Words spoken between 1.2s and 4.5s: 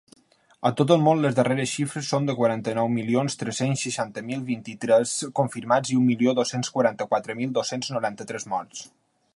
les darreres xifres són de quaranta-nou milions tres-cents seixanta mil